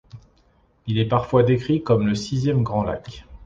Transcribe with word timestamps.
Il 0.87 0.97
est 0.97 1.07
parfois 1.07 1.43
décrit 1.43 1.83
comme 1.83 2.07
le 2.07 2.15
sixième 2.15 2.63
grand 2.63 2.81
lac. 2.83 3.23